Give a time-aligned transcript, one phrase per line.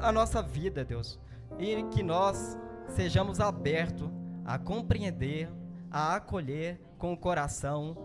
[0.00, 1.18] a nossa vida, Deus,
[1.58, 2.58] e que nós
[2.88, 4.08] sejamos abertos
[4.44, 5.48] a compreender,
[5.90, 7.96] a acolher com o coração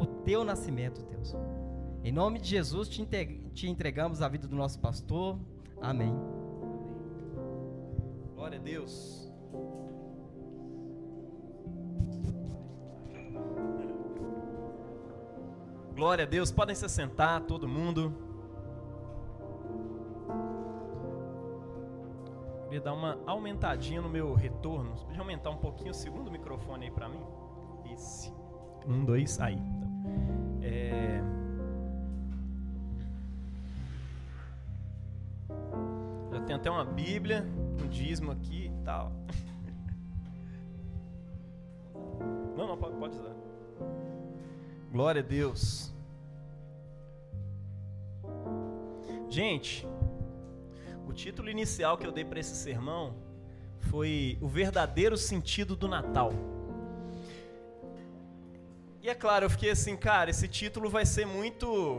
[0.00, 1.36] o teu nascimento, Deus.
[2.02, 5.38] Em nome de Jesus, te entregamos a vida do nosso pastor.
[5.80, 6.12] Amém.
[8.34, 9.30] Glória a Deus.
[15.94, 16.50] Glória a Deus.
[16.50, 18.31] Podem se sentar, todo mundo.
[22.72, 24.96] Queria dar uma aumentadinha no meu retorno.
[24.96, 27.20] Você pode aumentar um pouquinho o segundo microfone aí para mim?
[27.92, 28.32] Esse.
[28.88, 29.58] Um, dois, aí.
[30.62, 31.20] É...
[36.32, 37.46] Já tem até uma Bíblia,
[37.84, 39.12] um dízimo aqui e tal.
[42.56, 43.34] Não, não, pode, pode usar.
[44.90, 45.92] Glória a Deus.
[49.28, 49.86] Gente,
[51.12, 53.14] o título inicial que eu dei para esse sermão
[53.90, 56.32] foi O Verdadeiro Sentido do Natal.
[59.02, 61.98] E é claro, eu fiquei assim, cara, esse título vai ser muito.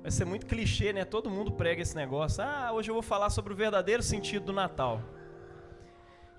[0.00, 1.04] Vai ser muito clichê, né?
[1.04, 2.42] Todo mundo prega esse negócio.
[2.42, 5.02] Ah, hoje eu vou falar sobre o verdadeiro sentido do Natal.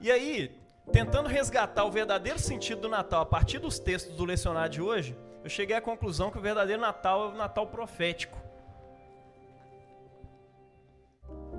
[0.02, 0.60] E aí,
[0.92, 5.16] tentando resgatar o verdadeiro sentido do Natal a partir dos textos do lecionário de hoje,
[5.44, 8.47] eu cheguei à conclusão que o verdadeiro Natal é o Natal profético.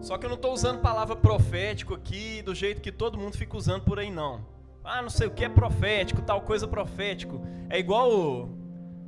[0.01, 3.57] Só que eu não estou usando palavra profético aqui do jeito que todo mundo fica
[3.57, 4.45] usando por aí, não.
[4.85, 7.43] Ah, não sei o que é profético, tal coisa profético.
[7.69, 8.49] É igual.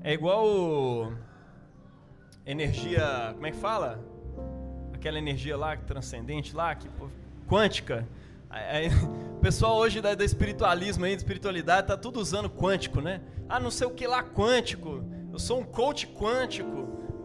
[0.02, 1.12] É igual.
[2.44, 3.30] Energia.
[3.34, 4.04] Como é que fala?
[4.92, 6.88] Aquela energia lá transcendente lá, que,
[7.48, 8.06] quântica.
[9.30, 13.22] O pessoal hoje da, da espiritualismo aí, da espiritualidade, tá tudo usando quântico, né?
[13.48, 15.02] Ah, não sei o que lá quântico.
[15.32, 16.79] Eu sou um coach quântico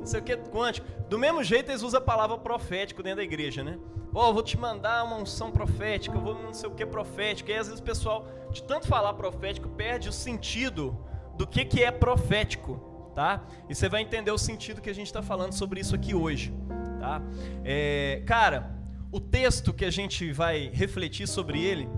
[0.06, 0.88] não sei o que quântico.
[1.10, 3.80] Do mesmo jeito eles usam a palavra profético dentro da igreja, né?
[4.14, 7.50] Ó, oh, vou te mandar uma unção profética, vou não sei o que profético.
[7.50, 10.96] E aí, às vezes o pessoal, de tanto falar profético, perde o sentido
[11.36, 13.44] do que, que é profético, tá?
[13.68, 16.54] E você vai entender o sentido que a gente está falando sobre isso aqui hoje,
[17.00, 17.22] tá?
[17.64, 18.74] É, cara,
[19.12, 21.90] o texto que a gente vai refletir sobre ele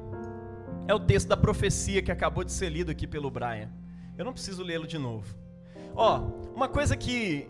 [0.87, 3.69] é o texto da profecia que acabou de ser lido aqui pelo Brian.
[4.17, 5.35] Eu não preciso lê-lo de novo.
[5.93, 6.21] Ó,
[6.55, 7.47] uma coisa que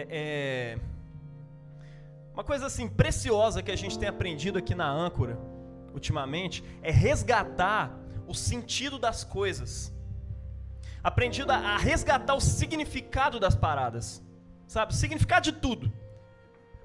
[0.00, 0.78] é, é,
[2.32, 5.36] uma coisa assim preciosa que a gente tem aprendido aqui na âncora
[5.92, 7.98] ultimamente é resgatar
[8.28, 9.92] o sentido das coisas.
[11.02, 14.22] Aprendido a, resgatar o significado das paradas.
[14.68, 14.92] Sabe?
[14.92, 15.92] O significado de tudo.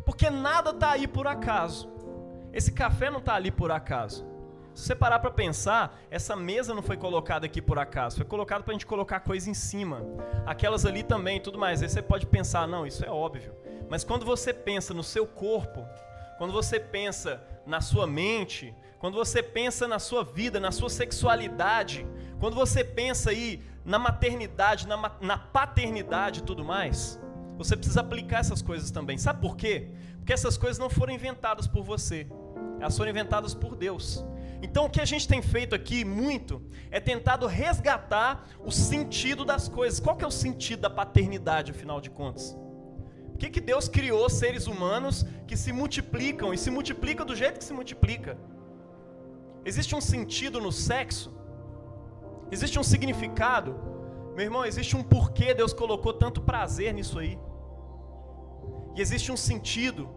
[0.06, 1.92] Porque nada está aí por acaso.
[2.52, 4.26] Esse café não está ali por acaso.
[4.74, 8.64] Se você parar para pensar, essa mesa não foi colocada aqui por acaso, foi colocada
[8.64, 10.02] para a gente colocar coisa em cima.
[10.46, 11.84] Aquelas ali também, tudo mais.
[11.84, 13.56] Aí você pode pensar, não, isso é óbvio.
[13.88, 15.86] Mas quando você pensa no seu corpo,
[16.40, 22.08] quando você pensa na sua mente, quando você pensa na sua vida, na sua sexualidade,
[22.40, 27.20] quando você pensa aí na maternidade, na, na paternidade e tudo mais,
[27.58, 29.20] você precisa aplicar essas coisas também.
[29.20, 29.92] Sabe por quê?
[30.18, 32.28] Porque essas coisas não foram inventadas por você,
[32.80, 34.26] elas foram inventadas por Deus.
[34.66, 39.68] Então o que a gente tem feito aqui muito é tentado resgatar o sentido das
[39.68, 40.00] coisas.
[40.00, 42.58] Qual que é o sentido da paternidade, afinal de contas?
[43.32, 47.58] Por que, que Deus criou seres humanos que se multiplicam e se multiplicam do jeito
[47.58, 48.38] que se multiplica?
[49.66, 51.30] Existe um sentido no sexo?
[52.50, 53.76] Existe um significado?
[54.34, 57.38] Meu irmão, existe um porquê Deus colocou tanto prazer nisso aí.
[58.96, 60.10] E existe um sentido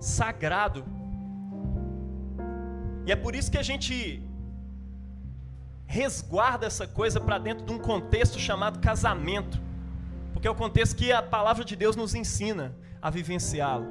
[0.00, 0.82] sagrado
[3.08, 4.22] e é por isso que a gente
[5.86, 9.58] resguarda essa coisa para dentro de um contexto chamado casamento.
[10.34, 13.86] Porque é o contexto que a palavra de Deus nos ensina a vivenciá-lo.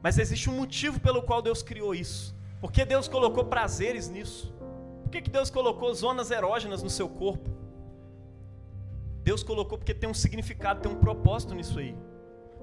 [0.00, 2.36] Mas existe um motivo pelo qual Deus criou isso.
[2.60, 4.54] Porque Deus colocou prazeres nisso.
[5.02, 7.50] Por que, que Deus colocou zonas erógenas no seu corpo?
[9.24, 11.96] Deus colocou porque tem um significado, tem um propósito nisso aí.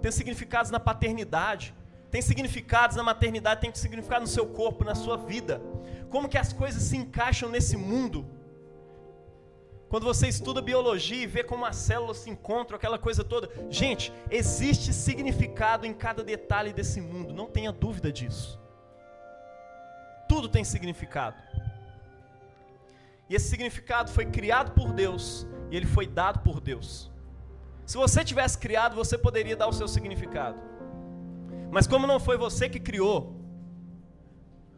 [0.01, 1.75] Tem significados na paternidade
[2.15, 5.61] tem significados na maternidade, tem significado no seu corpo, na sua vida.
[6.09, 8.25] Como que as coisas se encaixam nesse mundo?
[9.89, 13.49] Quando você estuda biologia e vê como as células se encontram, aquela coisa toda.
[13.69, 18.57] Gente, existe significado em cada detalhe desse mundo, não tenha dúvida disso.
[20.29, 21.35] Tudo tem significado.
[23.29, 27.11] E esse significado foi criado por Deus e ele foi dado por Deus.
[27.85, 30.74] Se você tivesse criado, você poderia dar o seu significado.
[31.75, 33.35] Mas como não foi você que criou,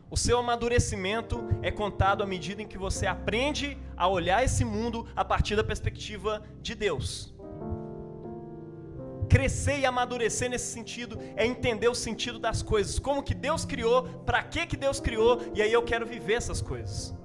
[0.10, 5.06] o seu amadurecimento é contado à medida em que você aprende a olhar esse mundo
[5.16, 7.36] a partir da perspectiva de Deus.
[9.30, 14.04] crescer e amadurecer nesse sentido é entender o sentido das coisas, como que Deus criou,
[14.26, 17.16] para que que Deus criou, e aí eu quero viver essas coisas.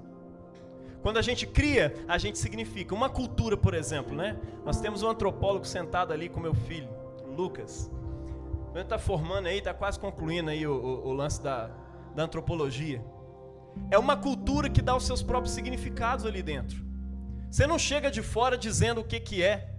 [1.01, 2.95] Quando a gente cria, a gente significa.
[2.95, 4.39] Uma cultura, por exemplo, né?
[4.67, 6.91] Nós temos um antropólogo sentado ali com meu filho,
[7.37, 7.91] Lucas.
[8.75, 11.71] Está formando aí, está quase concluindo aí o, o, o lance da,
[12.15, 13.05] da antropologia.
[13.91, 16.85] É uma cultura que dá os seus próprios significados ali dentro.
[17.51, 19.75] Você não chega de fora dizendo o que, que é.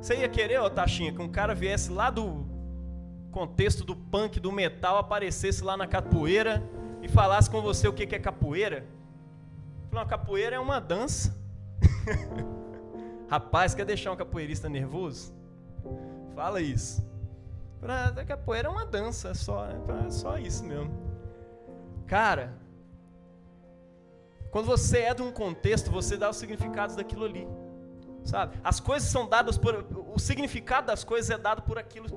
[0.00, 2.46] Você ia querer, ó, Taxinha, que um cara viesse lá do
[3.30, 6.62] contexto do punk, do metal, aparecesse lá na capoeira
[7.02, 8.86] e falasse com você o que, que é capoeira?
[9.90, 11.36] Falei, capoeira é uma dança.
[13.28, 15.34] Rapaz, quer deixar um capoeirista nervoso?
[16.34, 17.09] Fala isso.
[17.82, 20.92] A capoeira é uma dança, só, é só isso mesmo.
[22.06, 22.52] Cara,
[24.50, 27.46] quando você é de um contexto, você dá os significados daquilo ali.
[28.24, 28.58] Sabe?
[28.62, 29.86] As coisas são dadas por.
[30.14, 32.08] O significado das coisas é dado por aquilo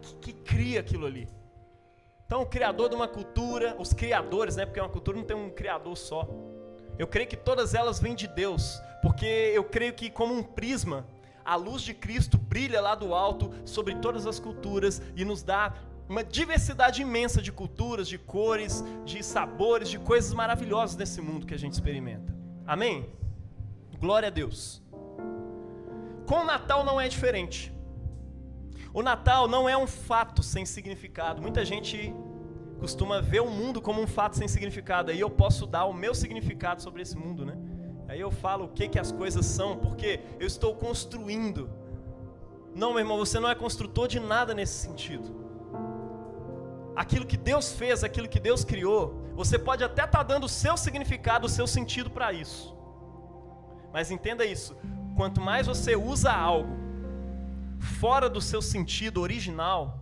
[0.00, 1.28] que, que cria aquilo ali.
[2.26, 4.66] Então, o criador de uma cultura, os criadores, né?
[4.66, 6.28] Porque uma cultura não tem um criador só.
[6.98, 11.06] Eu creio que todas elas vêm de Deus, porque eu creio que, como um prisma,
[11.44, 15.74] a luz de Cristo brilha lá do alto sobre todas as culturas e nos dá
[16.08, 21.54] uma diversidade imensa de culturas, de cores, de sabores, de coisas maravilhosas nesse mundo que
[21.54, 22.34] a gente experimenta.
[22.66, 23.08] Amém?
[23.98, 24.82] Glória a Deus.
[26.26, 27.72] Com o Natal não é diferente.
[28.92, 31.42] O Natal não é um fato sem significado.
[31.42, 32.14] Muita gente
[32.78, 35.10] costuma ver o mundo como um fato sem significado.
[35.10, 37.56] Aí eu posso dar o meu significado sobre esse mundo, né?
[38.08, 41.70] Aí eu falo o que que as coisas são, porque eu estou construindo.
[42.74, 45.44] Não, meu irmão, você não é construtor de nada nesse sentido
[46.94, 50.48] aquilo que Deus fez, aquilo que Deus criou, você pode até estar tá dando o
[50.48, 52.74] seu significado, o seu sentido para isso.
[53.92, 54.76] Mas entenda isso:
[55.16, 56.84] quanto mais você usa algo
[57.78, 59.98] fora do seu sentido original,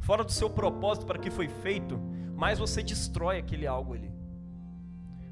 [0.00, 1.98] fora do seu propósito para que foi feito,
[2.34, 4.12] mais você destrói aquele algo ali.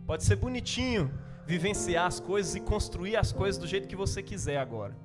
[0.06, 1.10] Pode ser bonitinho
[1.46, 4.96] vivenciar as coisas e construir as coisas do jeito que você quiser agora.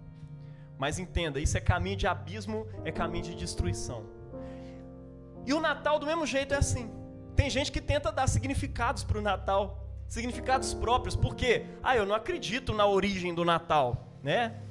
[0.77, 4.06] Mas entenda, isso é caminho de abismo, é caminho de destruição.
[5.45, 6.89] E o Natal, do mesmo jeito, é assim.
[7.36, 12.15] Tem gente que tenta dar significados para o Natal, significados próprios, porque, ah, eu não
[12.15, 14.62] acredito na origem do Natal, né?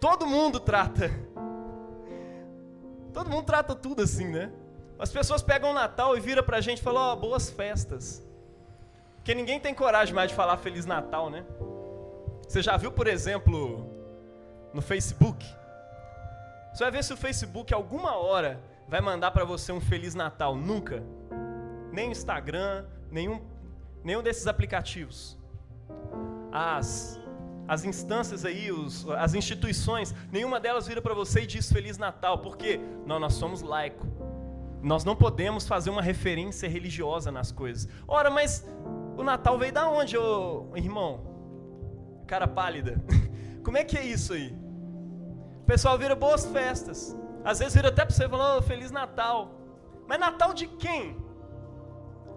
[0.00, 1.10] Todo mundo trata.
[3.12, 4.52] Todo mundo trata tudo assim, né?
[4.98, 8.24] As pessoas pegam o Natal e viram pra gente e falam, ó, oh, boas festas.
[9.20, 11.44] Porque ninguém tem coragem mais de falar Feliz Natal, né?
[12.48, 13.86] Você já viu, por exemplo,
[14.72, 15.46] no Facebook?
[16.72, 18.58] Você vai ver se o Facebook, alguma hora,
[18.88, 20.56] vai mandar para você um Feliz Natal.
[20.56, 21.02] Nunca.
[21.92, 23.42] Nem o Instagram, nenhum,
[24.02, 25.38] nenhum desses aplicativos.
[26.50, 27.20] As,
[27.68, 32.38] as instâncias aí, os, as instituições, nenhuma delas vira para você e diz Feliz Natal.
[32.38, 32.80] Por quê?
[33.04, 34.06] Não, nós somos laico.
[34.82, 37.88] Nós não podemos fazer uma referência religiosa nas coisas.
[38.08, 38.66] Ora, mas
[39.16, 41.20] o Natal veio da onde, ô, irmão?
[42.26, 43.02] Cara pálida.
[43.62, 44.56] Como é que é isso aí?
[45.62, 47.16] O pessoal vira boas festas.
[47.44, 49.60] Às vezes vira até para você e fala, oh, Feliz Natal.
[50.08, 51.16] Mas Natal de quem?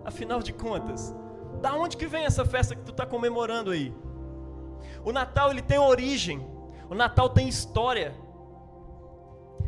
[0.06, 1.16] Afinal de contas,
[1.62, 3.96] da onde que vem essa festa que tu está comemorando aí?
[5.04, 6.46] O Natal ele tem origem,
[6.90, 8.14] o Natal tem história.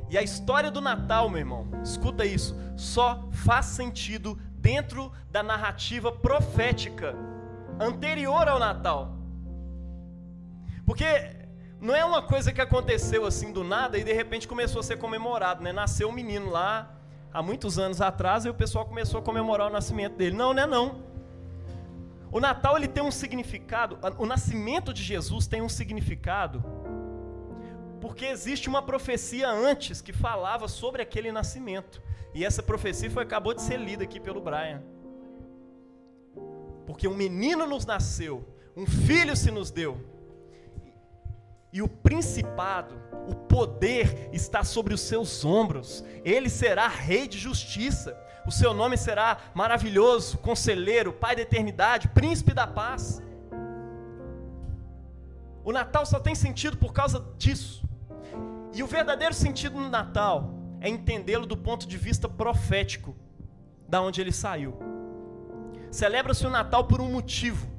[0.09, 6.12] E a história do Natal, meu irmão, escuta isso, só faz sentido dentro da narrativa
[6.12, 7.15] profética
[7.79, 9.15] anterior ao Natal.
[10.85, 11.05] Porque
[11.81, 14.97] não é uma coisa que aconteceu assim do nada e de repente começou a ser
[14.97, 15.71] comemorado, né?
[15.71, 16.91] Nasceu um menino lá
[17.33, 20.35] há muitos anos atrás e o pessoal começou a comemorar o nascimento dele.
[20.35, 21.03] Não, não é não.
[22.31, 26.63] O Natal ele tem um significado, o nascimento de Jesus tem um significado,
[28.05, 32.00] porque existe uma profecia antes que falava sobre aquele nascimento.
[32.35, 34.83] E essa profecia foi acabou de ser lida aqui pelo Brian.
[36.85, 38.47] Porque um menino nos nasceu,
[38.77, 40.00] um filho se nos deu
[41.74, 42.93] e o principado,
[43.27, 46.05] o poder está sobre os seus ombros.
[46.24, 48.15] Ele será rei de justiça.
[48.45, 53.19] O seu nome será maravilhoso, conselheiro, pai da eternidade, príncipe da paz.
[55.63, 57.83] O Natal só tem sentido por causa disso.
[58.75, 63.15] E o verdadeiro sentido no Natal é entendê-lo do ponto de vista profético,
[63.88, 64.77] da onde ele saiu.
[65.89, 67.74] Celebra-se o Natal por um motivo.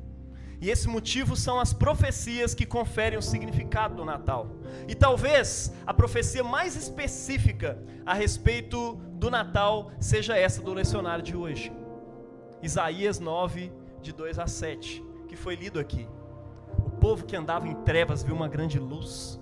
[0.59, 4.49] E esse motivo são as profecias que conferem o significado do Natal.
[4.89, 11.37] E talvez a profecia mais específica a respeito do Natal seja essa do lecionário de
[11.37, 11.71] hoje.
[12.63, 16.09] Isaías 9, de 2 a 7, que foi lido aqui.
[16.87, 19.39] O povo que andava em trevas viu uma grande luz.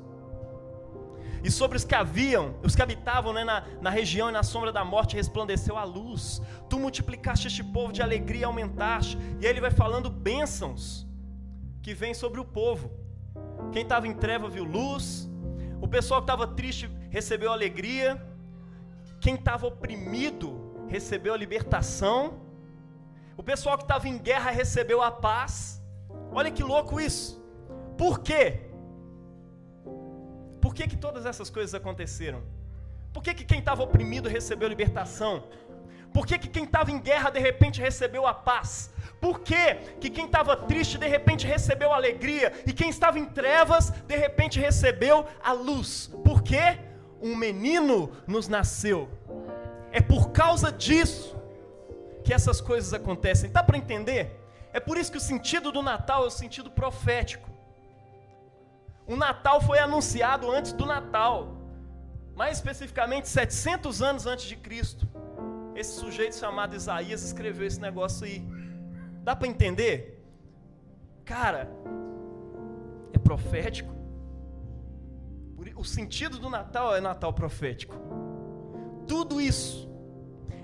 [1.45, 4.73] E sobre os que haviam, os que habitavam né, na, na região e na sombra
[4.73, 6.41] da morte, resplandeceu a luz.
[6.71, 9.19] Tu multiplicaste este povo de alegria e aumentaste.
[9.39, 11.07] E aí ele vai falando bênçãos
[11.83, 12.91] que vêm sobre o povo.
[13.73, 15.31] Quem estava em treva viu luz.
[15.83, 18.27] O pessoal que estava triste recebeu alegria.
[19.21, 20.49] Quem estava oprimido
[20.89, 22.41] recebeu a libertação.
[23.37, 25.83] O pessoal que estava em guerra recebeu a paz.
[26.33, 27.39] Olha que louco isso.
[27.99, 28.71] Por quê?
[30.65, 32.41] Por que, que todas essas coisas aconteceram?
[33.13, 35.45] Por que, que quem estava oprimido recebeu libertação?
[36.11, 38.91] Por que, que quem estava em guerra de repente recebeu a paz?
[39.21, 42.51] Por que, que quem estava triste de repente recebeu alegria?
[42.67, 46.11] E quem estava em trevas de repente recebeu a luz?
[46.25, 46.79] Por quê?
[47.21, 49.11] Um menino nos nasceu.
[49.93, 51.37] É por causa disso
[52.25, 53.51] que essas coisas acontecem.
[53.51, 54.41] Dá para entender?
[54.73, 57.54] É por isso que o sentido do Natal é o sentido profético.
[59.07, 61.57] O Natal foi anunciado antes do Natal,
[62.35, 65.07] mais especificamente 700 anos antes de Cristo.
[65.75, 68.47] Esse sujeito chamado Isaías escreveu esse negócio aí.
[69.23, 70.25] Dá para entender?
[71.25, 71.71] Cara,
[73.13, 73.93] é profético.
[75.77, 77.97] O sentido do Natal é Natal profético.
[79.07, 79.91] Tudo isso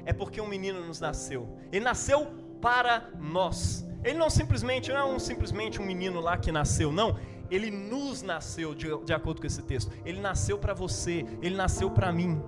[0.06, 1.58] é porque um menino nos nasceu.
[1.70, 2.26] Ele nasceu
[2.60, 3.86] para nós.
[4.02, 7.18] Ele não simplesmente não é um, simplesmente um menino lá que nasceu, não
[7.50, 9.92] ele nos nasceu, de, de acordo com esse texto.
[10.04, 12.40] Ele nasceu para você, ele nasceu para mim.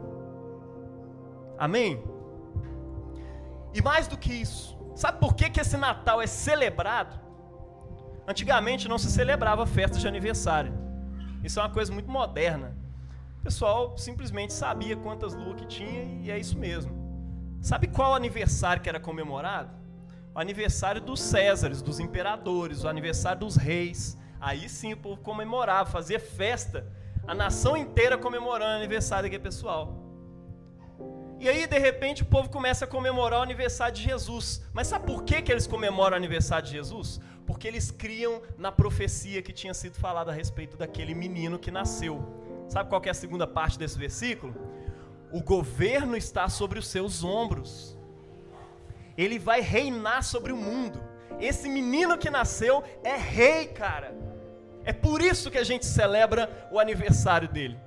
[1.59, 2.03] Amém?
[3.75, 7.19] E mais do que isso, sabe por que, que esse Natal é celebrado?
[8.27, 10.73] Antigamente não se celebrava festa de aniversário.
[11.43, 12.77] Isso é uma coisa muito moderna.
[13.41, 16.93] O pessoal simplesmente sabia quantas luas que tinha e é isso mesmo.
[17.61, 19.71] Sabe qual aniversário que era comemorado?
[20.35, 24.17] O aniversário dos Césares, dos imperadores, o aniversário dos reis.
[24.49, 26.85] Aí sim o povo comemorava, fazia festa,
[27.29, 30.03] a nação inteira comemorando o aniversário daquele pessoal.
[31.39, 34.65] E aí, de repente, o povo começa a comemorar o aniversário de Jesus.
[34.73, 37.21] Mas sabe por que, que eles comemoram o aniversário de Jesus?
[37.47, 42.21] Porque eles criam na profecia que tinha sido falada a respeito daquele menino que nasceu.
[42.69, 44.55] Sabe qual é a segunda parte desse versículo?
[45.31, 47.97] O governo está sobre os seus ombros.
[49.17, 51.01] Ele vai reinar sobre o mundo.
[51.39, 54.32] Esse menino que nasceu é rei, cara.
[54.85, 57.79] É por isso que a gente celebra o aniversário dele.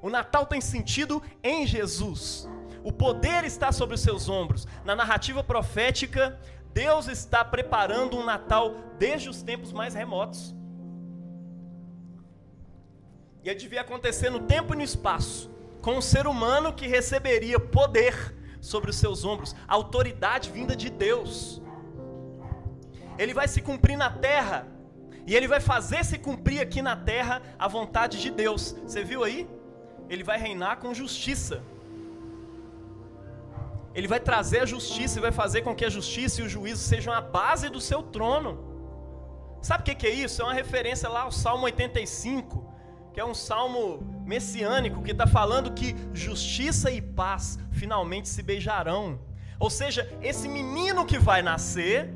[0.00, 2.48] O Natal tem sentido em Jesus.
[2.84, 4.66] O poder está sobre os seus ombros.
[4.84, 6.38] Na narrativa profética,
[6.72, 10.54] Deus está preparando um Natal desde os tempos mais remotos.
[13.42, 18.36] E devia acontecer no tempo e no espaço, com um ser humano que receberia poder
[18.60, 21.62] sobre os seus ombros, autoridade vinda de Deus.
[23.16, 24.66] Ele vai se cumprir na terra
[25.28, 28.74] e ele vai fazer se cumprir aqui na terra a vontade de Deus.
[28.84, 29.46] Você viu aí?
[30.08, 31.62] Ele vai reinar com justiça.
[33.94, 36.82] Ele vai trazer a justiça e vai fazer com que a justiça e o juízo
[36.82, 38.52] sejam a base do seu trono.
[39.60, 40.40] Sabe o que é isso?
[40.40, 42.64] É uma referência lá ao Salmo 85,
[43.12, 43.82] que é um salmo
[44.24, 49.20] messiânico que está falando que justiça e paz finalmente se beijarão.
[49.60, 52.14] Ou seja, esse menino que vai nascer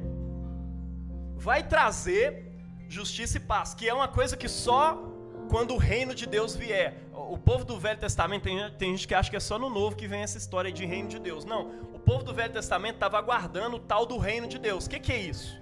[1.36, 2.51] vai trazer
[2.92, 5.02] justiça e paz, que é uma coisa que só
[5.48, 7.02] quando o reino de Deus vier.
[7.12, 9.96] O povo do Velho Testamento, tem, tem gente que acha que é só no Novo
[9.96, 11.44] que vem essa história de reino de Deus.
[11.44, 14.86] Não, o povo do Velho Testamento estava aguardando o tal do reino de Deus.
[14.86, 15.60] O que, que é isso?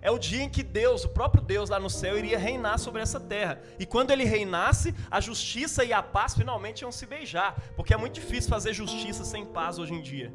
[0.00, 3.02] É o dia em que Deus, o próprio Deus lá no céu, iria reinar sobre
[3.02, 3.60] essa terra.
[3.78, 7.56] E quando ele reinasse, a justiça e a paz finalmente iam se beijar.
[7.76, 10.32] Porque é muito difícil fazer justiça sem paz hoje em dia.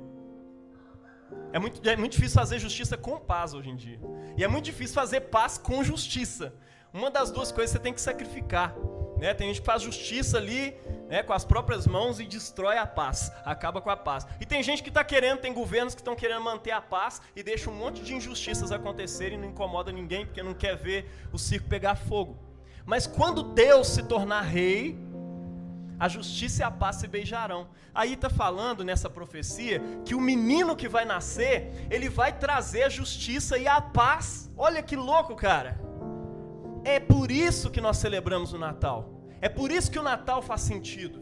[1.51, 3.99] É muito, é muito difícil fazer justiça com paz hoje em dia.
[4.35, 6.53] E é muito difícil fazer paz com justiça.
[6.91, 8.75] Uma das duas coisas você tem que sacrificar.
[9.17, 9.33] Né?
[9.33, 10.75] Tem gente que faz justiça ali
[11.07, 14.27] né, com as próprias mãos e destrói a paz, acaba com a paz.
[14.41, 17.43] E tem gente que está querendo, tem governos que estão querendo manter a paz e
[17.43, 21.37] deixa um monte de injustiças acontecerem e não incomoda ninguém porque não quer ver o
[21.37, 22.37] circo pegar fogo.
[22.85, 24.97] Mas quando Deus se tornar rei,
[25.99, 27.67] a justiça e a paz se beijarão.
[27.93, 32.89] Aí está falando nessa profecia que o menino que vai nascer, ele vai trazer a
[32.89, 34.51] justiça e a paz.
[34.57, 35.79] Olha que louco, cara.
[36.83, 39.09] É por isso que nós celebramos o Natal.
[39.39, 41.21] É por isso que o Natal faz sentido.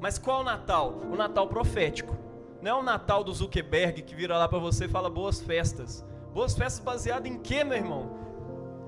[0.00, 1.00] Mas qual o Natal?
[1.10, 2.16] O Natal profético.
[2.62, 6.04] Não é o Natal do Zuckerberg que vira lá para você e fala boas festas.
[6.32, 8.10] Boas festas baseadas em quê, meu irmão?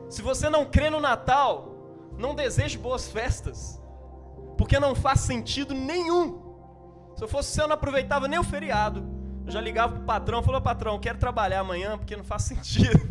[0.08, 1.76] Se você não crê no Natal,
[2.16, 3.80] não deseje boas festas
[4.58, 6.42] porque não faz sentido nenhum.
[7.16, 9.06] Se eu fosse você, eu não aproveitava nem o feriado.
[9.46, 13.08] Eu já ligava pro patrão, falou, patrão, quero trabalhar amanhã, porque não faz sentido.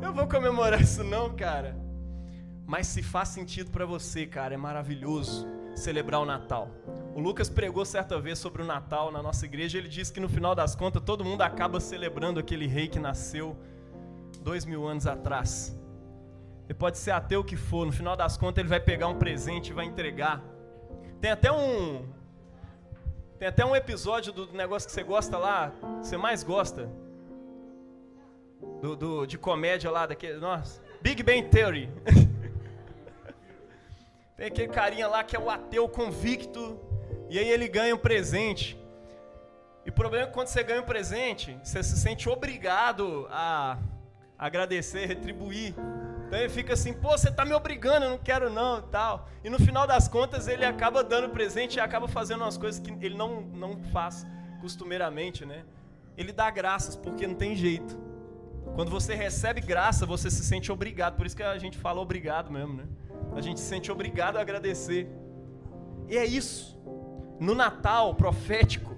[0.00, 1.74] Eu vou comemorar isso não, cara.
[2.66, 6.68] Mas se faz sentido para você, cara, é maravilhoso celebrar o Natal.
[7.14, 9.78] O Lucas pregou certa vez sobre o Natal na nossa igreja.
[9.78, 13.56] Ele disse que no final das contas todo mundo acaba celebrando aquele rei que nasceu
[14.42, 15.77] dois mil anos atrás.
[16.68, 19.70] Ele pode ser ateu que for, no final das contas ele vai pegar um presente
[19.70, 20.44] e vai entregar.
[21.18, 22.06] Tem até um.
[23.38, 26.90] Tem até um episódio do negócio que você gosta lá, que você mais gosta.
[28.82, 30.38] Do, do, de comédia lá, daquele.
[30.38, 30.82] Nossa.
[31.00, 31.88] Big Bang Theory.
[34.36, 36.78] Tem aquele carinha lá que é o ateu convicto,
[37.30, 38.78] e aí ele ganha um presente.
[39.86, 43.78] E o problema é que quando você ganha um presente, você se sente obrigado a
[44.38, 45.74] agradecer, retribuir.
[46.28, 49.30] Então ele fica assim, pô, você está me obrigando, eu não quero não, e tal.
[49.42, 52.90] E no final das contas ele acaba dando presente e acaba fazendo umas coisas que
[53.00, 54.26] ele não, não faz
[54.60, 55.64] costumeiramente, né?
[56.18, 57.98] Ele dá graças porque não tem jeito.
[58.74, 61.16] Quando você recebe graça, você se sente obrigado.
[61.16, 62.84] Por isso que a gente fala obrigado mesmo, né?
[63.34, 65.08] A gente se sente obrigado a agradecer.
[66.10, 66.78] E é isso.
[67.40, 68.94] No Natal profético,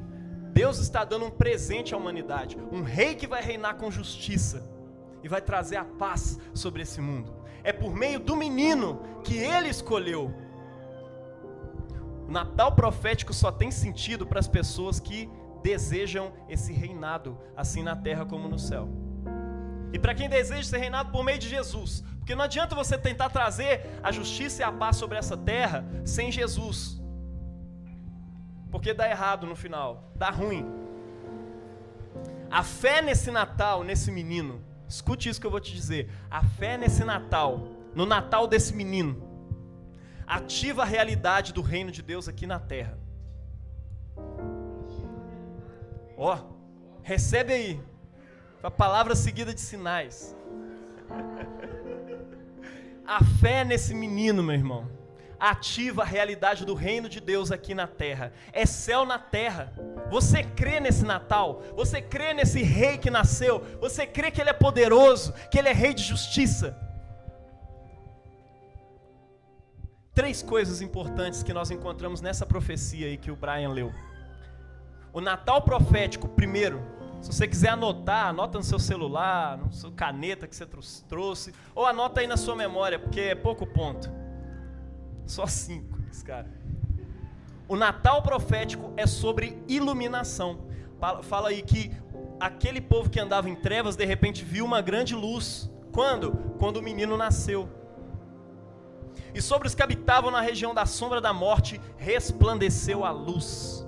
[0.53, 4.69] Deus está dando um presente à humanidade, um rei que vai reinar com justiça
[5.23, 7.35] e vai trazer a paz sobre esse mundo.
[7.63, 10.33] É por meio do menino que ele escolheu.
[12.27, 15.29] O Natal profético só tem sentido para as pessoas que
[15.63, 18.89] desejam esse reinado, assim na terra como no céu.
[19.93, 23.29] E para quem deseja ser reinado por meio de Jesus, porque não adianta você tentar
[23.31, 27.01] trazer a justiça e a paz sobre essa terra sem Jesus.
[28.71, 30.65] Porque dá errado no final, dá ruim.
[32.49, 36.11] A fé nesse Natal, nesse menino, escute isso que eu vou te dizer.
[36.31, 39.23] A fé nesse Natal, no Natal desse menino,
[40.27, 42.99] ativa a realidade do reino de Deus aqui na terra.
[46.17, 46.39] Ó,
[47.03, 47.81] recebe aí.
[48.63, 50.37] A palavra seguida de sinais.
[53.07, 54.87] A fé nesse menino, meu irmão,
[55.41, 58.33] ativa a realidade do reino de Deus aqui na terra.
[58.53, 59.73] É céu na terra.
[60.11, 61.63] Você crê nesse Natal?
[61.75, 63.65] Você crê nesse rei que nasceu?
[63.81, 66.79] Você crê que ele é poderoso, que ele é rei de justiça?
[70.13, 73.93] Três coisas importantes que nós encontramos nessa profecia aí que o Brian leu.
[75.13, 76.83] O Natal profético, primeiro,
[77.23, 80.67] se você quiser anotar, anota no seu celular, no seu caneta que você
[81.09, 84.20] trouxe, ou anota aí na sua memória, porque é pouco ponto.
[85.31, 86.51] Só cinco, esse cara.
[87.69, 90.67] O Natal profético é sobre iluminação.
[91.23, 91.93] Fala aí que
[92.41, 95.71] aquele povo que andava em trevas, de repente viu uma grande luz.
[95.93, 96.33] Quando?
[96.59, 97.69] Quando o menino nasceu.
[99.33, 103.87] E sobre os que habitavam na região da sombra da morte, resplandeceu a luz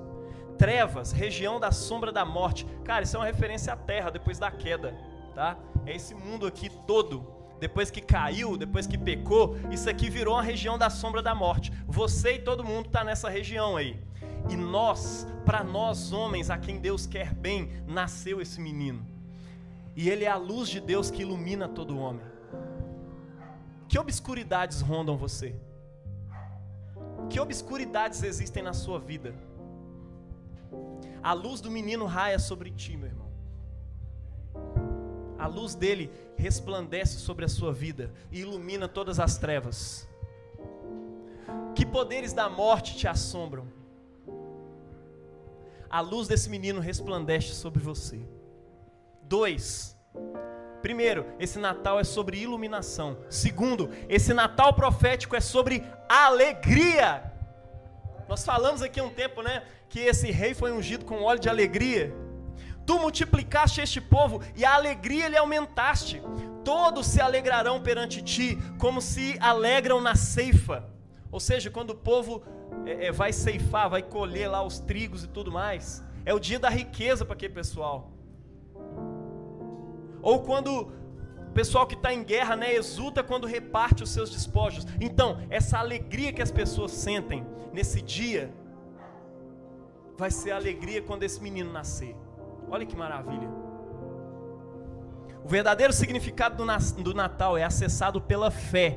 [0.56, 2.64] trevas, região da sombra da morte.
[2.84, 4.96] Cara, isso é uma referência à terra depois da queda,
[5.34, 5.58] tá?
[5.84, 7.41] É esse mundo aqui todo.
[7.62, 11.72] Depois que caiu, depois que pecou, isso aqui virou uma região da sombra da morte.
[11.86, 14.00] Você e todo mundo está nessa região aí.
[14.50, 19.06] E nós, para nós homens, a quem Deus quer bem, nasceu esse menino.
[19.94, 22.26] E ele é a luz de Deus que ilumina todo homem.
[23.86, 25.54] Que obscuridades rondam você?
[27.30, 29.32] Que obscuridades existem na sua vida?
[31.22, 32.98] a luz do menino raia sobre ti.
[35.42, 40.08] A luz dele resplandece sobre a sua vida e ilumina todas as trevas.
[41.74, 43.66] Que poderes da morte te assombram?
[45.90, 48.20] A luz desse menino resplandece sobre você.
[49.24, 49.98] Dois.
[50.80, 53.18] Primeiro, esse Natal é sobre iluminação.
[53.28, 57.32] Segundo, esse Natal profético é sobre alegria.
[58.28, 59.64] Nós falamos aqui um tempo, né?
[59.88, 62.14] Que esse rei foi ungido com óleo de alegria.
[62.86, 66.22] Tu multiplicaste este povo e a alegria lhe aumentaste.
[66.64, 70.88] Todos se alegrarão perante ti, como se alegram na ceifa.
[71.30, 72.42] Ou seja, quando o povo
[72.84, 76.58] é, é, vai ceifar, vai colher lá os trigos e tudo mais, é o dia
[76.58, 78.12] da riqueza para aquele pessoal.
[80.20, 80.92] Ou quando
[81.48, 84.86] o pessoal que está em guerra, né, exulta quando reparte os seus despojos.
[85.00, 88.52] Então, essa alegria que as pessoas sentem nesse dia
[90.16, 92.14] vai ser a alegria quando esse menino nascer.
[92.74, 93.48] Olha que maravilha.
[95.44, 96.56] O verdadeiro significado
[97.06, 98.90] do Natal é acessado pela fé.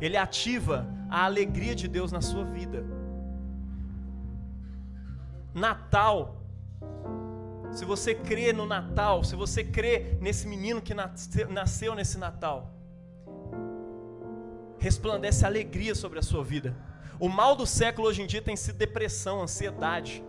[0.00, 2.84] Ele ativa a alegria de Deus na sua vida.
[5.54, 6.36] Natal
[7.76, 12.72] se você crê no Natal, se você crê nesse menino que nasceu, nesse Natal,
[14.78, 16.74] resplandece alegria sobre a sua vida.
[17.20, 20.24] O mal do século hoje em dia tem sido depressão, ansiedade.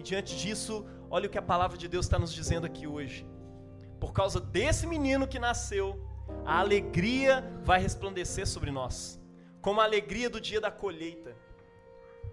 [0.00, 3.26] E diante disso, olha o que a palavra de Deus está nos dizendo aqui hoje.
[4.00, 6.02] Por causa desse menino que nasceu,
[6.42, 9.20] a alegria vai resplandecer sobre nós,
[9.60, 11.36] como a alegria do dia da colheita.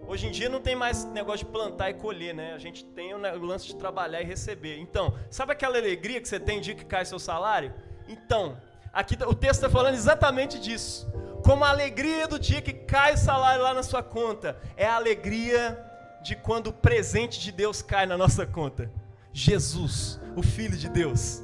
[0.00, 2.54] Hoje em dia não tem mais negócio de plantar e colher, né?
[2.54, 4.78] A gente tem o lance de trabalhar e receber.
[4.78, 7.74] Então, sabe aquela alegria que você tem dia que cai seu salário?
[8.08, 8.56] Então,
[8.94, 11.06] aqui o texto está falando exatamente disso.
[11.44, 14.96] Como a alegria do dia que cai o salário lá na sua conta, é a
[14.96, 15.84] alegria
[16.22, 18.90] de quando o presente de Deus cai na nossa conta.
[19.32, 21.42] Jesus, o Filho de Deus.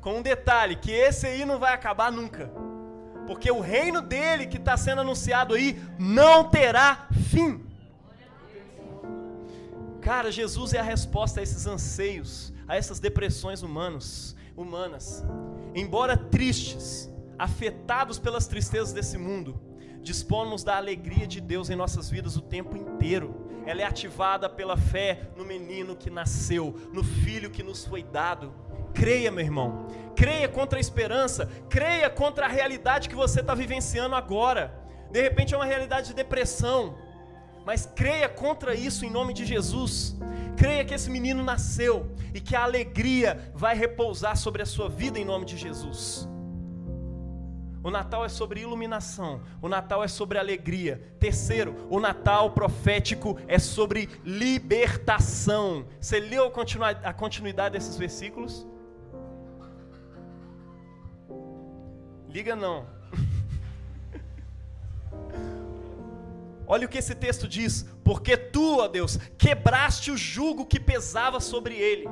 [0.00, 2.50] Com um detalhe, que esse aí não vai acabar nunca.
[3.26, 7.64] Porque o reino dele que está sendo anunciado aí não terá fim.
[10.00, 15.24] Cara, Jesus é a resposta a esses anseios, a essas depressões humanos, humanas.
[15.74, 19.60] Embora tristes, afetados pelas tristezas desse mundo,
[20.02, 23.48] dispomos da alegria de Deus em nossas vidas o tempo inteiro.
[23.66, 28.52] Ela é ativada pela fé no menino que nasceu, no filho que nos foi dado.
[28.94, 29.86] Creia, meu irmão.
[30.16, 31.48] Creia contra a esperança.
[31.68, 34.74] Creia contra a realidade que você está vivenciando agora.
[35.10, 36.96] De repente é uma realidade de depressão.
[37.66, 40.16] Mas creia contra isso em nome de Jesus.
[40.56, 45.18] Creia que esse menino nasceu e que a alegria vai repousar sobre a sua vida
[45.18, 46.28] em nome de Jesus.
[47.88, 51.00] O Natal é sobre iluminação, o Natal é sobre alegria.
[51.18, 55.86] Terceiro, o Natal profético é sobre libertação.
[55.98, 56.52] Você leu
[57.02, 58.66] a continuidade desses versículos?
[62.28, 62.86] Liga não.
[66.68, 71.40] Olha o que esse texto diz: Porque tu, ó Deus, quebraste o jugo que pesava
[71.40, 72.06] sobre ele,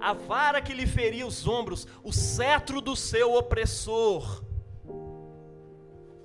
[0.00, 4.48] a vara que lhe feria os ombros, o cetro do seu opressor.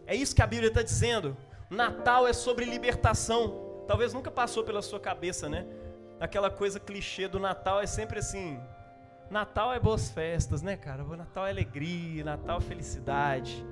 [0.07, 1.35] É isso que a Bíblia está dizendo.
[1.69, 3.83] Natal é sobre libertação.
[3.87, 5.65] Talvez nunca passou pela sua cabeça, né?
[6.19, 8.59] Aquela coisa clichê do Natal é sempre assim:
[9.29, 11.03] Natal é boas festas, né, cara?
[11.03, 13.65] Natal é alegria, Natal é felicidade.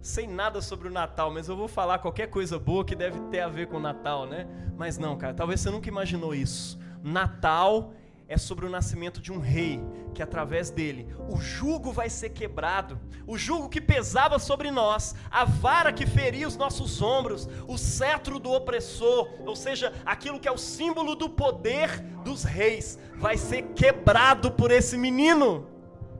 [0.00, 3.40] Sei nada sobre o Natal, mas eu vou falar qualquer coisa boa que deve ter
[3.40, 4.46] a ver com o Natal, né?
[4.76, 6.78] Mas não, cara, talvez você nunca imaginou isso.
[7.02, 7.92] Natal
[8.28, 9.80] é sobre o nascimento de um rei,
[10.14, 15.46] que através dele o jugo vai ser quebrado, o jugo que pesava sobre nós, a
[15.46, 20.52] vara que feria os nossos ombros, o cetro do opressor, ou seja, aquilo que é
[20.52, 25.66] o símbolo do poder dos reis, vai ser quebrado por esse menino.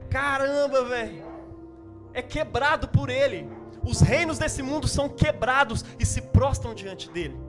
[0.09, 1.23] Caramba, velho!
[2.11, 3.47] É quebrado por ele.
[3.83, 7.39] Os reinos desse mundo são quebrados e se prostram diante dele.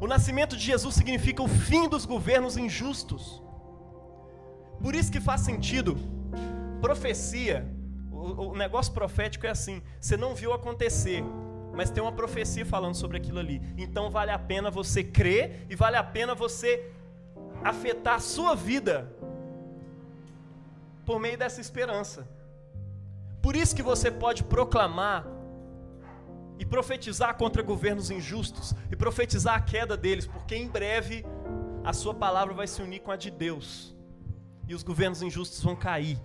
[0.00, 3.44] O nascimento de Jesus significa o fim dos governos injustos.
[4.84, 5.96] Por isso que faz sentido.
[6.82, 7.66] Profecia,
[8.12, 11.24] o, o negócio profético é assim: você não viu acontecer,
[11.72, 13.62] mas tem uma profecia falando sobre aquilo ali.
[13.78, 16.92] Então vale a pena você crer e vale a pena você
[17.64, 19.10] afetar a sua vida
[21.06, 22.28] por meio dessa esperança.
[23.40, 25.26] Por isso que você pode proclamar
[26.58, 31.24] e profetizar contra governos injustos e profetizar a queda deles, porque em breve
[31.82, 33.93] a sua palavra vai se unir com a de Deus
[34.68, 36.18] e os governos injustos vão cair.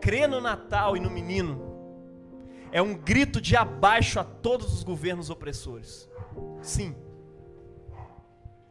[0.00, 1.72] Crer no Natal e no menino
[2.72, 6.08] é um grito de abaixo a todos os governos opressores.
[6.62, 6.96] Sim.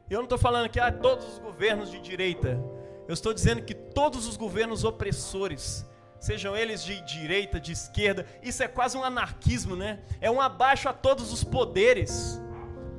[0.09, 2.61] Eu não estou falando que ah, todos os governos de direita.
[3.07, 5.85] Eu estou dizendo que todos os governos opressores,
[6.19, 9.99] sejam eles de direita, de esquerda, isso é quase um anarquismo, né?
[10.19, 12.41] É um abaixo a todos os poderes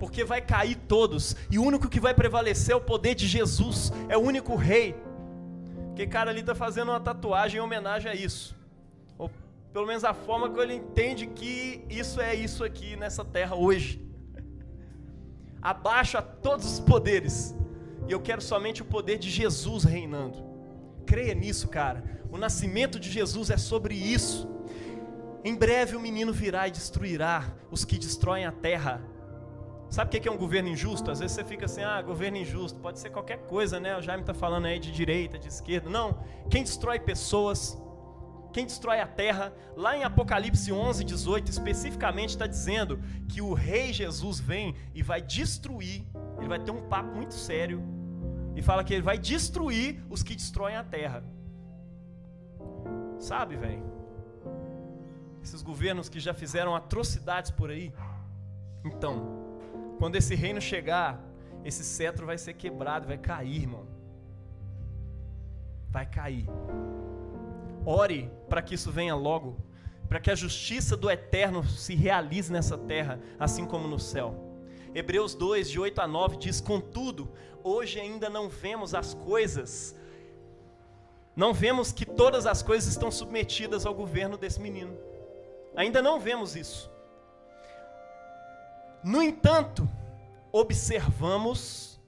[0.02, 3.92] porque vai cair todos, e o único que vai prevalecer é o poder de Jesus,
[4.08, 4.96] é o único rei.
[5.92, 8.56] Porque cara ali está fazendo uma tatuagem em homenagem a isso.
[9.18, 9.30] Ou
[9.74, 14.00] pelo menos a forma que ele entende que isso é isso aqui nessa terra hoje.
[15.60, 17.54] Abaixo a todos os poderes.
[18.08, 20.42] E eu quero somente o poder de Jesus reinando.
[21.04, 22.02] Creia nisso, cara.
[22.30, 24.48] O nascimento de Jesus é sobre isso.
[25.44, 29.02] Em breve o menino virá e destruirá os que destroem a terra
[29.92, 31.10] Sabe o que é um governo injusto?
[31.10, 33.94] Às vezes você fica assim, ah, governo injusto, pode ser qualquer coisa, né?
[33.94, 35.90] O Jaime está falando aí de direita, de esquerda.
[35.90, 37.76] Não, quem destrói pessoas,
[38.54, 43.92] quem destrói a terra, lá em Apocalipse 11, 18, especificamente está dizendo que o rei
[43.92, 46.06] Jesus vem e vai destruir,
[46.38, 47.82] ele vai ter um papo muito sério,
[48.56, 51.22] e fala que ele vai destruir os que destroem a terra.
[53.18, 53.84] Sabe, velho?
[55.42, 57.92] Esses governos que já fizeram atrocidades por aí.
[58.86, 59.41] Então,
[60.02, 61.24] quando esse reino chegar,
[61.64, 63.86] esse cetro vai ser quebrado, vai cair, irmão.
[65.90, 66.48] Vai cair.
[67.86, 69.56] Ore para que isso venha logo,
[70.08, 74.34] para que a justiça do eterno se realize nessa terra, assim como no céu.
[74.92, 77.30] Hebreus 2, de 8 a 9 diz: Contudo,
[77.62, 79.94] hoje ainda não vemos as coisas
[81.36, 84.98] Não vemos que todas as coisas estão submetidas ao governo desse menino.
[85.76, 86.91] Ainda não vemos isso.
[89.04, 89.88] No entanto,
[90.52, 92.00] observamos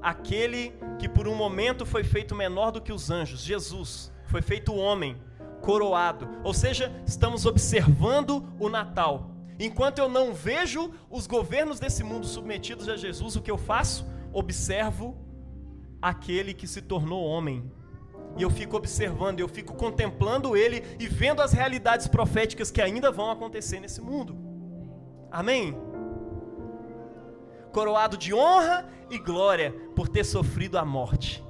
[0.00, 4.74] aquele que por um momento foi feito menor do que os anjos, Jesus, foi feito
[4.74, 5.20] homem,
[5.60, 6.28] coroado.
[6.44, 9.30] Ou seja, estamos observando o Natal.
[9.58, 14.06] Enquanto eu não vejo os governos desse mundo submetidos a Jesus, o que eu faço?
[14.32, 15.16] Observo
[16.00, 17.70] aquele que se tornou homem.
[18.36, 23.10] E eu fico observando, eu fico contemplando ele e vendo as realidades proféticas que ainda
[23.10, 24.36] vão acontecer nesse mundo.
[25.30, 25.76] Amém?
[27.72, 31.44] Coroado de honra e glória por ter sofrido a morte.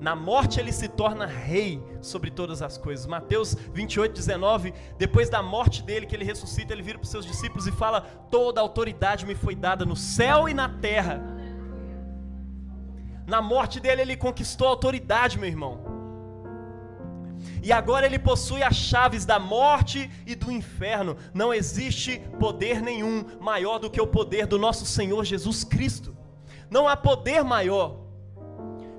[0.00, 3.06] Na morte ele se torna rei sobre todas as coisas.
[3.06, 4.74] Mateus 28, 19.
[4.98, 8.02] Depois da morte dele, que ele ressuscita, ele vira para os seus discípulos e fala:
[8.30, 11.22] Toda autoridade me foi dada no céu e na terra.
[13.26, 15.83] Na morte dele, ele conquistou a autoridade, meu irmão.
[17.64, 21.16] E agora ele possui as chaves da morte e do inferno.
[21.32, 26.16] Não existe poder nenhum maior do que o poder do nosso Senhor Jesus Cristo.
[26.70, 28.04] Não há poder maior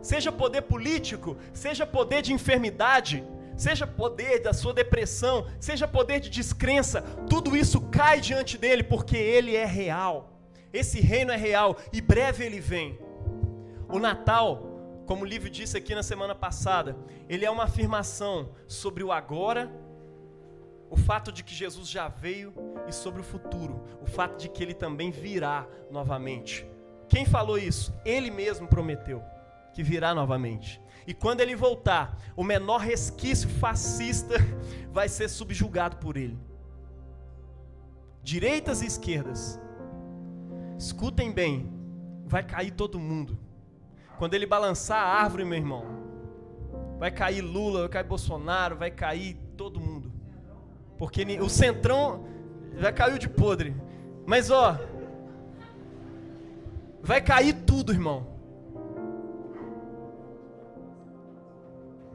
[0.06, 3.24] seja poder político, seja poder de enfermidade,
[3.58, 9.18] seja poder da sua depressão, seja poder de descrença, tudo isso cai diante dele porque
[9.18, 10.32] ele é real.
[10.72, 13.00] Esse reino é real e breve ele vem.
[13.90, 14.75] O Natal,
[15.06, 16.98] como o livro disse aqui na semana passada,
[17.30, 19.72] ele é uma afirmação sobre o agora,
[20.90, 22.54] o fato de que Jesus já veio
[22.88, 26.66] e sobre o futuro, o fato de que ele também virá novamente.
[27.08, 27.94] Quem falou isso?
[28.04, 29.22] Ele mesmo prometeu
[29.74, 30.82] que virá novamente.
[31.06, 34.36] E quando ele voltar, o menor resquício fascista
[34.90, 36.40] vai ser subjugado por ele.
[38.24, 39.60] Direitas e esquerdas,
[40.80, 41.72] escutem bem,
[42.26, 43.38] vai cair todo mundo.
[44.18, 45.86] Quando ele balançar a árvore, meu irmão,
[46.98, 50.12] vai cair Lula, vai cair Bolsonaro, vai cair todo mundo.
[50.98, 52.26] Porque o centrão
[52.78, 53.76] já caiu de podre.
[54.26, 54.80] Mas ó,
[57.02, 58.28] vai cair tudo, irmão.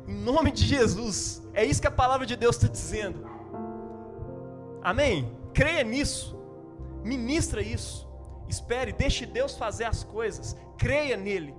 [0.06, 1.42] Em nome de Jesus.
[1.52, 3.28] É isso que a palavra de Deus está dizendo.
[4.82, 5.30] Amém?
[5.52, 6.38] Creia nisso.
[7.04, 8.08] Ministra isso.
[8.48, 10.56] Espere, deixe Deus fazer as coisas.
[10.76, 11.54] Creia nele.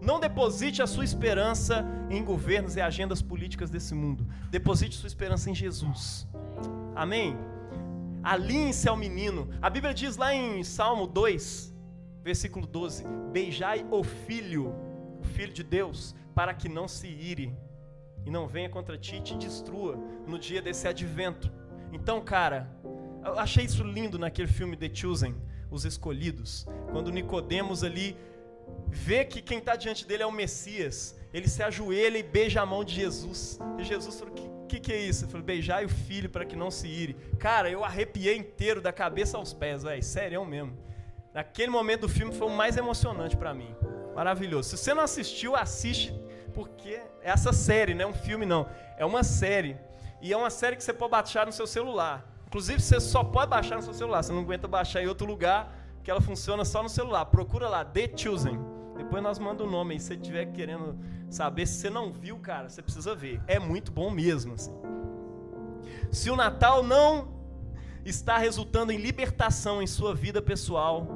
[0.00, 4.26] Não deposite a sua esperança em governos e agendas políticas desse mundo.
[4.50, 6.26] Deposite sua esperança em Jesus.
[6.94, 7.36] Amém?
[8.22, 9.48] Alinhe-se ao menino.
[9.60, 11.74] A Bíblia diz lá em Salmo 2,
[12.22, 14.74] versículo 12: Beijai o filho,
[15.20, 17.54] o filho de Deus, para que não se ire
[18.24, 21.50] e não venha contra ti e te destrua no dia desse advento.
[21.92, 22.70] Então, cara,
[23.24, 25.34] eu achei isso lindo naquele filme The Chosen,
[25.70, 28.16] Os Escolhidos, quando Nicodemos ali
[28.90, 32.66] vê que quem está diante dele é o Messias, ele se ajoelha e beija a
[32.66, 33.58] mão de Jesus.
[33.78, 35.24] E Jesus falou: que, que, que é isso?
[35.24, 37.14] Ele falou: beijai o filho para que não se ire.
[37.38, 40.76] Cara, eu arrepiei inteiro da cabeça aos pés, velho, sério mesmo.
[41.32, 43.74] Naquele momento do filme foi o mais emocionante para mim.
[44.14, 44.70] Maravilhoso.
[44.70, 46.12] Se você não assistiu, assiste
[46.52, 49.76] porque é essa série, não é um filme não, é uma série.
[50.20, 52.26] E é uma série que você pode baixar no seu celular.
[52.46, 55.72] Inclusive, você só pode baixar no seu celular, você não aguenta baixar em outro lugar,
[56.02, 57.24] que ela funciona só no celular.
[57.26, 58.79] Procura lá, The Chosen.
[59.02, 60.98] Depois nós manda o nome aí, se você estiver querendo
[61.30, 61.66] saber.
[61.66, 63.40] Se você não viu, cara, você precisa ver.
[63.46, 64.54] É muito bom mesmo.
[64.54, 64.74] Assim.
[66.10, 67.28] Se o Natal não
[68.04, 71.06] está resultando em libertação em sua vida pessoal,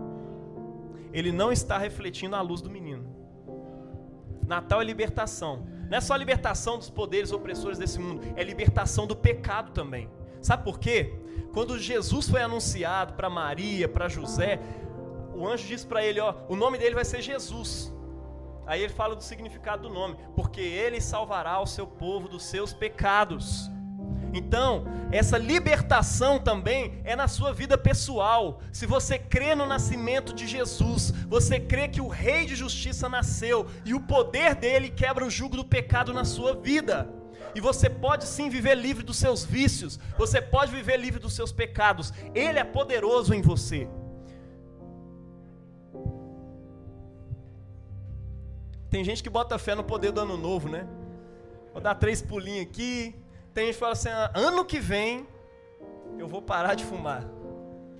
[1.13, 3.05] ele não está refletindo a luz do menino.
[4.47, 5.67] Natal é libertação.
[5.91, 10.09] Não é só libertação dos poderes opressores desse mundo, é libertação do pecado também.
[10.41, 11.15] Sabe por quê?
[11.53, 14.59] Quando Jesus foi anunciado para Maria, para José,
[15.37, 17.93] o anjo disse para ele, ó, o nome dele vai ser Jesus.
[18.67, 22.73] Aí ele fala do significado do nome, porque ele salvará o seu povo dos seus
[22.73, 23.71] pecados.
[24.33, 28.61] Então, essa libertação também é na sua vida pessoal.
[28.73, 33.67] Se você crê no nascimento de Jesus, você crê que o Rei de Justiça nasceu
[33.85, 37.09] e o poder dele quebra o jugo do pecado na sua vida.
[37.55, 41.53] E você pode sim viver livre dos seus vícios, você pode viver livre dos seus
[41.53, 42.13] pecados.
[42.35, 43.89] Ele é poderoso em você.
[48.95, 50.87] Tem gente que bota fé no poder do ano novo, né?
[51.73, 53.13] Vou dar três pulinhos aqui,
[53.53, 55.27] tem gente que fala assim: ah, ano que vem
[56.17, 57.25] eu vou parar de fumar.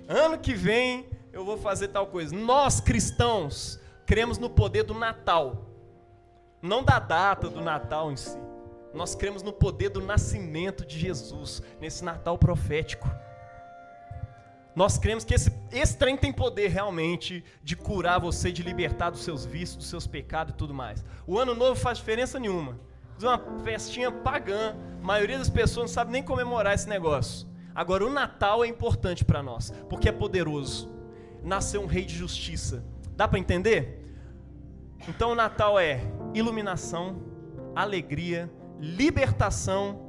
[0.07, 2.33] Ano que vem eu vou fazer tal coisa.
[2.33, 5.65] Nós cristãos cremos no poder do Natal,
[6.61, 8.39] não da data do Natal em si.
[8.93, 13.05] Nós cremos no poder do nascimento de Jesus, nesse Natal profético.
[14.75, 19.23] Nós cremos que esse, esse trem tem poder realmente de curar você, de libertar dos
[19.23, 21.03] seus vícios, dos seus pecados e tudo mais.
[21.25, 22.77] O ano novo faz diferença nenhuma.
[23.21, 24.75] uma festinha pagã.
[25.01, 27.47] A maioria das pessoas não sabe nem comemorar esse negócio.
[27.73, 30.93] Agora, o Natal é importante para nós, porque é poderoso.
[31.41, 32.83] Nasceu um rei de justiça.
[33.15, 34.01] Dá para entender?
[35.07, 36.01] Então, o Natal é
[36.33, 37.21] iluminação,
[37.73, 40.01] alegria, libertação.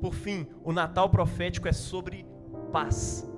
[0.00, 2.26] Por fim, o Natal profético é sobre
[2.70, 3.31] paz.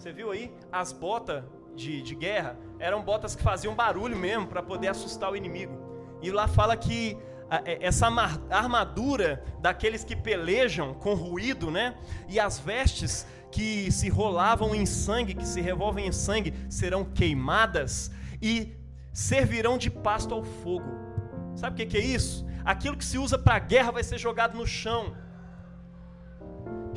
[0.00, 0.50] Você viu aí?
[0.72, 1.44] As botas
[1.76, 5.78] de, de guerra eram botas que faziam barulho mesmo para poder assustar o inimigo.
[6.22, 7.18] E lá fala que
[7.66, 8.06] é, essa
[8.48, 11.98] armadura daqueles que pelejam com ruído, né?
[12.30, 18.10] E as vestes que se rolavam em sangue, que se revolvem em sangue, serão queimadas
[18.40, 18.74] e
[19.12, 20.90] servirão de pasto ao fogo.
[21.54, 22.46] Sabe o que é isso?
[22.64, 25.14] Aquilo que se usa para guerra vai ser jogado no chão.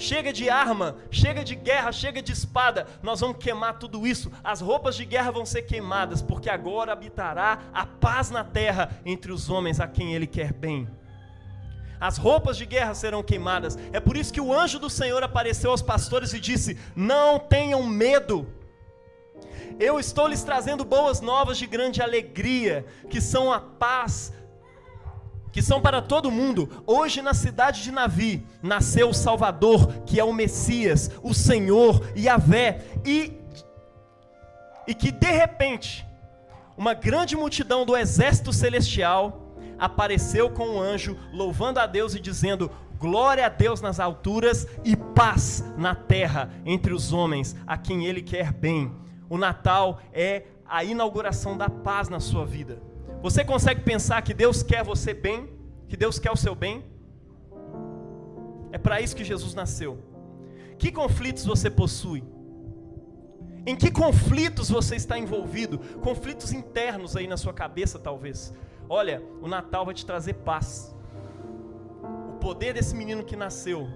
[0.04, 2.86] Chega de arma, chega de guerra, chega de espada.
[3.02, 4.30] Nós vamos queimar tudo isso.
[4.44, 9.32] As roupas de guerra vão ser queimadas, porque agora habitará a paz na terra entre
[9.32, 10.90] os homens a quem ele quer bem.
[12.02, 13.80] As roupas de guerra serão queimadas.
[13.94, 17.82] É por isso que o anjo do Senhor apareceu aos pastores e disse: Não tenham
[17.82, 18.46] medo.
[19.80, 24.34] Eu estou lhes trazendo boas novas de grande alegria, que são a paz
[25.54, 26.84] que são para todo mundo.
[26.86, 32.84] Hoje na cidade de Navi nasceu o Salvador, que é o Messias, o Senhor Yahvé,
[33.06, 33.40] e
[34.86, 36.06] e que de repente
[36.76, 42.72] uma grande multidão do exército celestial apareceu com um anjo louvando a Deus e dizendo:
[42.98, 48.24] Glória a Deus nas alturas e paz na terra entre os homens a quem ele
[48.24, 48.92] quer bem.
[49.30, 52.93] O Natal é a inauguração da paz na sua vida.
[53.24, 55.50] Você consegue pensar que Deus quer você bem?
[55.88, 56.84] Que Deus quer o seu bem?
[58.70, 59.98] É para isso que Jesus nasceu.
[60.78, 62.22] Que conflitos você possui?
[63.66, 65.80] Em que conflitos você está envolvido?
[66.02, 68.54] Conflitos internos aí na sua cabeça, talvez.
[68.90, 70.94] Olha, o Natal vai te trazer paz.
[72.30, 73.88] O poder desse menino que nasceu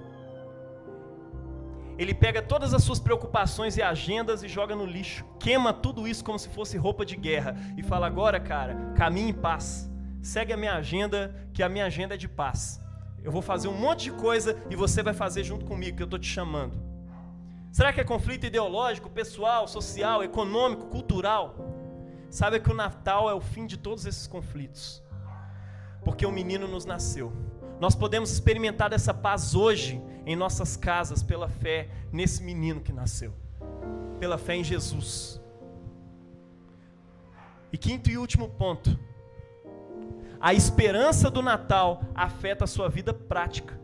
[1.97, 6.23] ele pega todas as suas preocupações e agendas e joga no lixo, queima tudo isso
[6.23, 9.89] como se fosse roupa de guerra e fala: agora, cara, caminhe em paz,
[10.21, 12.79] segue a minha agenda, que a minha agenda é de paz.
[13.23, 16.05] Eu vou fazer um monte de coisa e você vai fazer junto comigo, que eu
[16.05, 16.79] estou te chamando.
[17.71, 21.55] Será que é conflito ideológico, pessoal, social, econômico, cultural?
[22.29, 25.03] Sabe que o Natal é o fim de todos esses conflitos,
[26.03, 27.33] porque o menino nos nasceu.
[27.79, 33.33] Nós podemos experimentar essa paz hoje em nossas casas pela fé nesse menino que nasceu,
[34.19, 35.41] pela fé em Jesus.
[37.71, 38.99] E quinto e último ponto,
[40.37, 43.79] a esperança do Natal afeta a sua vida prática.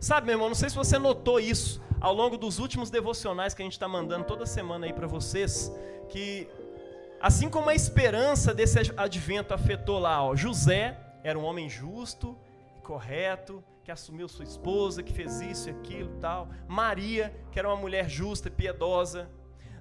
[0.00, 3.60] Sabe, meu irmão, não sei se você notou isso ao longo dos últimos devocionais que
[3.60, 5.70] a gente está mandando toda semana aí para vocês,
[6.08, 6.48] que
[7.20, 12.34] assim como a esperança desse advento afetou lá, ó, José era um homem justo
[12.82, 16.48] correto, que assumiu sua esposa, que fez isso e aquilo tal.
[16.66, 19.28] Maria, que era uma mulher justa e piedosa.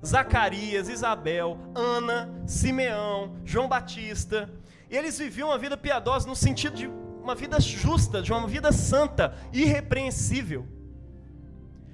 [0.05, 4.51] Zacarias, Isabel, Ana, Simeão, João Batista.
[4.89, 9.33] Eles viviam uma vida piedosa no sentido de uma vida justa, de uma vida santa,
[9.53, 10.67] irrepreensível.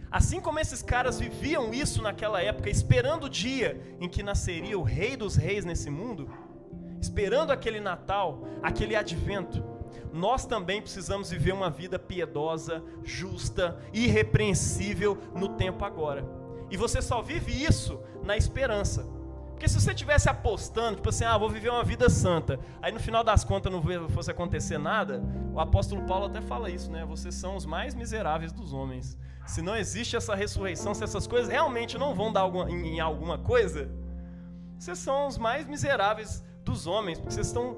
[0.09, 4.81] Assim como esses caras viviam isso naquela época, esperando o dia em que nasceria o
[4.81, 6.27] Rei dos Reis nesse mundo,
[6.99, 9.63] esperando aquele Natal, aquele advento,
[10.11, 16.25] nós também precisamos viver uma vida piedosa, justa, irrepreensível no tempo agora.
[16.69, 19.07] E você só vive isso na esperança.
[19.59, 22.99] Porque se você estivesse apostando, tipo assim, ah, vou viver uma vida santa, aí no
[22.99, 25.21] final das contas não fosse acontecer nada,
[25.53, 27.03] o apóstolo Paulo até fala isso, né?
[27.05, 29.17] Vocês são os mais miseráveis dos homens.
[29.45, 33.91] Se não existe essa ressurreição, se essas coisas realmente não vão dar em alguma coisa,
[34.77, 37.75] vocês são os mais miseráveis dos homens, porque vocês estão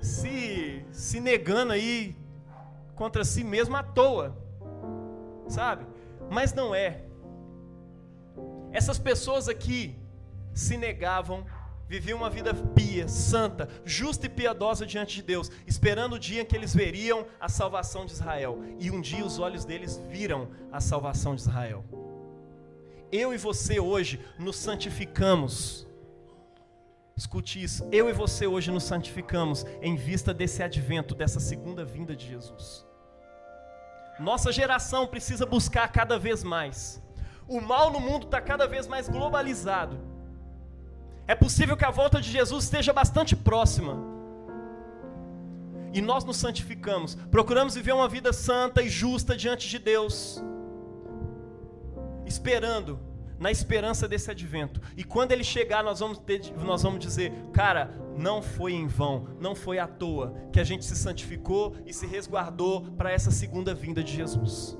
[0.00, 2.16] se, se negando aí
[2.94, 4.36] contra si mesmo à toa,
[5.48, 5.86] sabe?
[6.30, 7.04] Mas não é.
[8.72, 9.98] Essas pessoas aqui
[10.52, 11.44] se negavam,
[11.88, 16.44] viviam uma vida pia, santa, justa e piedosa diante de Deus, esperando o dia em
[16.44, 18.60] que eles veriam a salvação de Israel.
[18.78, 21.84] E um dia os olhos deles viram a salvação de Israel.
[23.10, 25.89] Eu e você hoje nos santificamos
[27.20, 27.86] Escute isso.
[27.92, 32.86] Eu e você hoje nos santificamos em vista desse advento, dessa segunda vinda de Jesus.
[34.18, 36.98] Nossa geração precisa buscar cada vez mais.
[37.46, 40.00] O mal no mundo está cada vez mais globalizado.
[41.26, 43.98] É possível que a volta de Jesus esteja bastante próxima.
[45.92, 50.42] E nós nos santificamos, procuramos viver uma vida santa e justa diante de Deus,
[52.24, 53.09] esperando
[53.40, 54.80] na esperança desse advento.
[54.96, 59.26] E quando ele chegar, nós vamos, ter, nós vamos dizer: cara, não foi em vão,
[59.40, 63.74] não foi à toa que a gente se santificou e se resguardou para essa segunda
[63.74, 64.78] vinda de Jesus.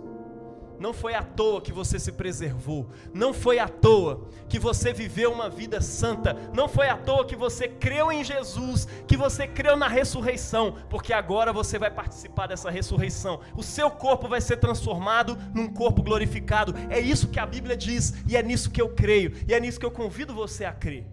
[0.81, 2.89] Não foi à toa que você se preservou.
[3.13, 6.35] Não foi à toa que você viveu uma vida santa.
[6.55, 11.13] Não foi à toa que você creu em Jesus, que você creu na ressurreição, porque
[11.13, 13.41] agora você vai participar dessa ressurreição.
[13.55, 16.75] O seu corpo vai ser transformado num corpo glorificado.
[16.89, 19.79] É isso que a Bíblia diz e é nisso que eu creio e é nisso
[19.79, 21.07] que eu convido você a crer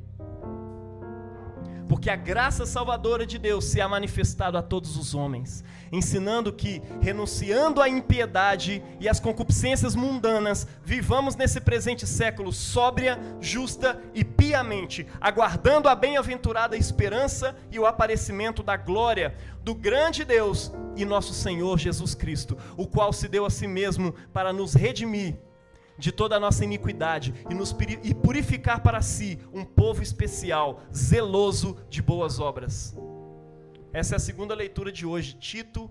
[1.88, 6.82] porque a graça salvadora de Deus se ha manifestado a todos os homens, ensinando que,
[7.02, 15.08] renunciando à impiedade e às concupiscências mundanas, vivamos nesse presente século sóbria, justa e piamente,
[15.20, 21.78] aguardando a bem-aventurada esperança e o aparecimento da glória do grande Deus e nosso Senhor
[21.78, 25.36] Jesus Cristo, o qual se deu a si mesmo para nos redimir
[25.98, 31.78] de toda a nossa iniquidade e nos e purificar para si um povo especial, zeloso
[31.90, 32.96] de boas obras.
[33.98, 35.90] Essa é a segunda leitura de hoje, Tito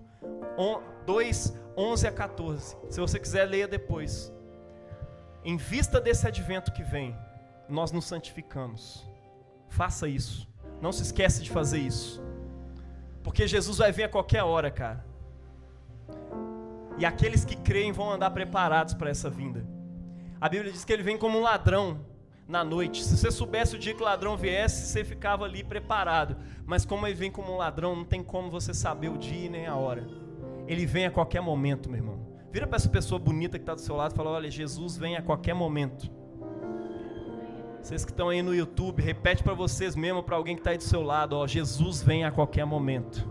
[1.05, 2.77] 2, 11 a 14.
[2.89, 4.31] Se você quiser, leia depois.
[5.43, 7.13] Em vista desse advento que vem,
[7.67, 9.05] nós nos santificamos.
[9.67, 10.47] Faça isso.
[10.81, 12.23] Não se esqueça de fazer isso.
[13.25, 15.05] Porque Jesus vai vir a qualquer hora, cara.
[16.97, 19.67] E aqueles que creem vão andar preparados para essa vinda.
[20.39, 22.05] A Bíblia diz que ele vem como um ladrão
[22.47, 23.03] na noite.
[23.03, 26.37] Se você soubesse o dia que o ladrão viesse, você ficava ali preparado.
[26.65, 29.67] Mas como ele vem como um ladrão, não tem como você saber o dia nem
[29.67, 30.07] a hora.
[30.67, 32.19] Ele vem a qualquer momento, meu irmão.
[32.51, 35.15] Vira para essa pessoa bonita que está do seu lado e fala: Olha, Jesus vem
[35.15, 36.09] a qualquer momento.
[37.81, 40.77] Vocês que estão aí no YouTube, repete para vocês mesmo, para alguém que está aí
[40.77, 43.25] do seu lado: ó, Jesus vem a qualquer momento.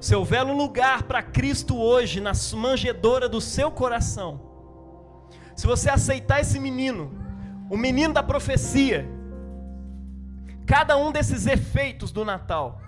[0.00, 4.53] Se houver um lugar para Cristo hoje na manjedora do seu coração,
[5.64, 7.10] se você aceitar esse menino,
[7.70, 9.08] o menino da profecia,
[10.66, 12.82] cada um desses efeitos do Natal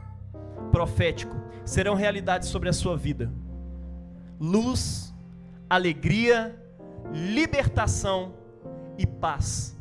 [0.71, 3.33] profético serão realidades sobre a sua vida.
[4.39, 5.15] Luz,
[5.71, 6.55] alegria,
[7.15, 8.35] libertação
[8.99, 9.75] e paz.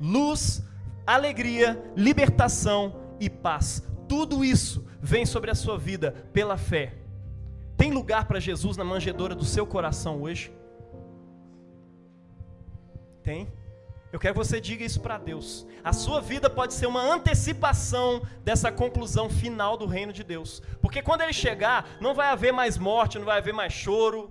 [0.00, 0.64] Luz,
[1.04, 3.82] alegria, libertação e paz.
[4.08, 6.94] Tudo isso vem sobre a sua vida pela fé.
[7.76, 10.61] Tem lugar para Jesus na manjedora do seu coração hoje?
[13.22, 13.50] Tem.
[14.12, 15.66] Eu quero que você diga isso para Deus.
[15.82, 20.62] A sua vida pode ser uma antecipação dessa conclusão final do reino de Deus.
[20.82, 24.30] Porque quando ele chegar, não vai haver mais morte, não vai haver mais choro,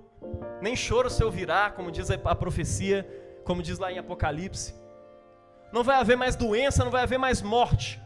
[0.62, 3.08] nem choro se ouvirá, como diz a profecia,
[3.44, 4.76] como diz lá em Apocalipse.
[5.74, 8.00] Não vai haver mais doença, não vai haver mais morte.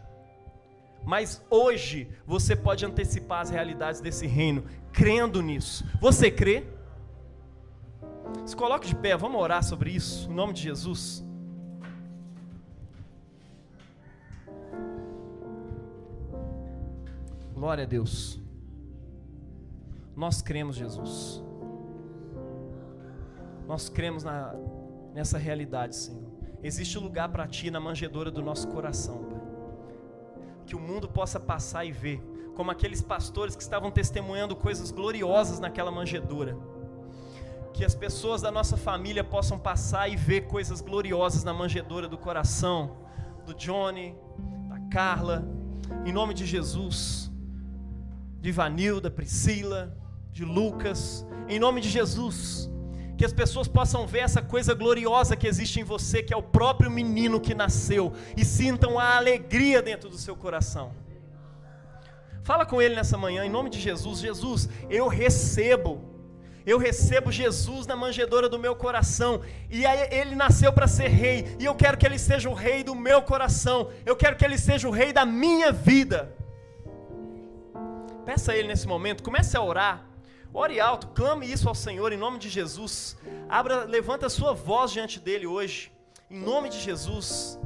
[1.03, 4.63] Mas hoje você pode antecipar as realidades desse reino,
[4.93, 5.85] crendo nisso.
[5.99, 6.63] Você crê?
[8.45, 11.23] Se coloque de pé, vamos orar sobre isso, em nome de Jesus.
[17.53, 18.39] Glória a Deus.
[20.15, 21.43] Nós cremos, Jesus.
[23.67, 24.53] Nós cremos na,
[25.13, 26.23] nessa realidade, Senhor.
[26.61, 29.41] Existe lugar para Ti na manjedora do nosso coração, Pai.
[30.65, 32.21] Que o mundo possa passar e ver,
[32.55, 36.74] como aqueles pastores que estavam testemunhando coisas gloriosas naquela manjedora
[37.75, 42.17] que as pessoas da nossa família possam passar e ver coisas gloriosas na manjedora do
[42.17, 42.99] coração
[43.45, 44.15] do Johnny,
[44.69, 45.45] da Carla,
[46.05, 47.29] em nome de Jesus,
[48.39, 49.93] de Vanilda, Priscila,
[50.31, 52.71] de Lucas, em nome de Jesus,
[53.17, 56.41] que as pessoas possam ver essa coisa gloriosa que existe em você, que é o
[56.41, 60.93] próprio menino que nasceu, e sintam a alegria dentro do seu coração.
[62.41, 64.19] Fala com ele nessa manhã, em nome de Jesus.
[64.19, 66.14] Jesus, eu recebo
[66.65, 71.55] eu recebo Jesus na manjedora do meu coração, e aí ele nasceu para ser rei,
[71.59, 74.57] e eu quero que ele seja o rei do meu coração, eu quero que ele
[74.57, 76.35] seja o rei da minha vida.
[78.25, 80.05] Peça a ele nesse momento, comece a orar.
[80.51, 83.17] Ore alto, clame isso ao Senhor em nome de Jesus.
[83.49, 85.91] Abra, levanta a sua voz diante dele hoje.
[86.31, 87.59] Em nome de Jesus.